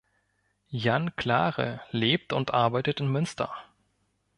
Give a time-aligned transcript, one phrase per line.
[0.71, 3.53] Jan Klare lebt und arbeitet in Münster.